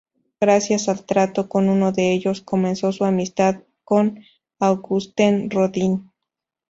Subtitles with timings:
[0.39, 4.19] Gracias al trato con uno de ellos, comenzó su amistad con
[4.57, 6.09] Auguste Rodin.